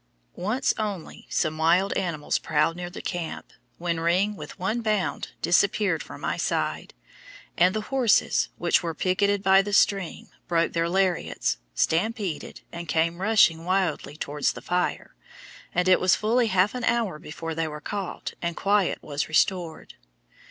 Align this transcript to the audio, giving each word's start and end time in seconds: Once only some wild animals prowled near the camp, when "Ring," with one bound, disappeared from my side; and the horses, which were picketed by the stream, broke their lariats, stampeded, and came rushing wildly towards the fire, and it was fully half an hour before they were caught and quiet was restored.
Once 0.35 0.73
only 0.79 1.27
some 1.29 1.59
wild 1.59 1.93
animals 1.93 2.39
prowled 2.39 2.75
near 2.75 2.89
the 2.89 3.03
camp, 3.03 3.53
when 3.77 3.99
"Ring," 3.99 4.35
with 4.35 4.57
one 4.57 4.81
bound, 4.81 5.33
disappeared 5.43 6.01
from 6.01 6.21
my 6.21 6.37
side; 6.37 6.95
and 7.55 7.75
the 7.75 7.81
horses, 7.91 8.49
which 8.57 8.81
were 8.81 8.95
picketed 8.95 9.43
by 9.43 9.61
the 9.61 9.73
stream, 9.73 10.29
broke 10.47 10.73
their 10.73 10.89
lariats, 10.89 11.57
stampeded, 11.75 12.61
and 12.71 12.87
came 12.87 13.21
rushing 13.21 13.63
wildly 13.63 14.17
towards 14.17 14.53
the 14.53 14.61
fire, 14.63 15.13
and 15.71 15.87
it 15.87 15.99
was 15.99 16.15
fully 16.15 16.47
half 16.47 16.73
an 16.73 16.83
hour 16.85 17.19
before 17.19 17.53
they 17.53 17.67
were 17.67 17.79
caught 17.79 18.33
and 18.41 18.57
quiet 18.57 18.97
was 19.03 19.27
restored. 19.27 19.93